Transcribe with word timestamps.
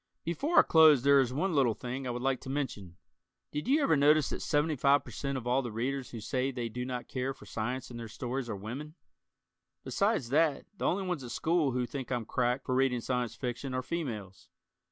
Before 0.23 0.57
I 0.57 0.61
close 0.63 1.03
there 1.03 1.19
is 1.19 1.31
one 1.31 1.53
little 1.53 1.75
thing 1.75 2.07
I 2.07 2.09
would 2.09 2.23
like 2.23 2.41
to 2.41 2.49
mention. 2.49 2.97
Did 3.51 3.67
you 3.67 3.83
ever 3.83 3.95
notice 3.95 4.29
that 4.31 4.37
75% 4.41 5.37
of 5.37 5.45
all 5.45 5.61
the 5.61 5.71
Readers 5.71 6.09
who 6.09 6.19
say 6.19 6.49
they 6.49 6.69
do 6.69 6.83
not 6.85 7.07
care 7.07 7.35
for 7.35 7.45
science 7.45 7.91
in 7.91 7.97
their 7.97 8.07
stories 8.07 8.49
are 8.49 8.55
women?[?] 8.55 8.95
Besides 9.85 10.29
that, 10.29 10.65
the 10.75 10.85
only 10.85 11.03
ones 11.03 11.23
at 11.23 11.29
school 11.29 11.73
who 11.73 11.85
think 11.85 12.11
I'm 12.11 12.25
"cracked" 12.25 12.65
for 12.65 12.73
reading 12.73 12.99
Science 13.01 13.35
Fiction 13.35 13.75
are 13.75 13.83
females. 13.83 14.49